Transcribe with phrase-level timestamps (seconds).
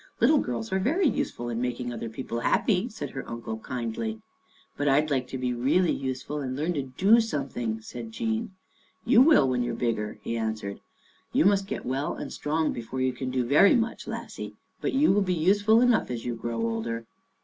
[0.19, 4.19] "Little girls are very useful in making other people happy," said her uncle kindly."
[4.75, 8.55] But I'd like to be really useful and learn to do something," said Jean."
[9.11, 10.79] You will when you are bigger," he an swered."
[11.33, 14.55] You must get well and strong before you can do very much, lassie.
[14.81, 17.05] But you will be useful enough as you grow older."